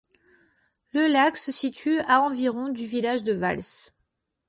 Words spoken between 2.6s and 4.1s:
du village de Vals.